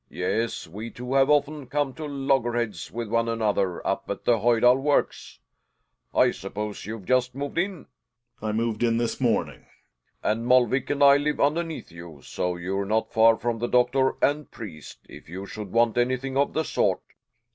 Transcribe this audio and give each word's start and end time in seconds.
Yes, 0.09 0.67
we 0.67 0.89
two 0.89 1.13
have 1.13 1.29
often 1.29 1.67
come 1.67 1.93
to 1.93 2.07
loggerheads 2.07 2.91
with 2.91 3.07
one 3.09 3.29
another 3.29 3.85
up 3.85 4.09
at 4.09 4.23
the 4.23 4.39
Hojdal 4.39 4.77
Works. 4.81 5.37
I 6.11 6.31
suppose 6.31 6.87
you've 6.87 7.05
just 7.05 7.35
moved 7.35 7.59
in? 7.59 7.81
Gkegers. 8.41 8.47
I 8.49 8.51
moved 8.51 8.81
in 8.81 8.97
this 8.97 9.21
morning. 9.21 9.67
Helling. 10.23 10.39
And 10.39 10.47
Molvik 10.47 10.89
and 10.89 11.03
I 11.03 11.17
live 11.17 11.39
underneath 11.39 11.91
you, 11.91 12.19
so 12.23 12.55
you're 12.55 12.83
not 12.85 13.13
far 13.13 13.37
from 13.37 13.59
the 13.59 13.67
doctor 13.67 14.15
and 14.23 14.49
priest, 14.49 14.97
if 15.07 15.29
you 15.29 15.45
should 15.45 15.71
want 15.71 15.99
anything 15.99 16.35
of 16.35 16.53
the 16.53 16.63
sort. 16.63 17.03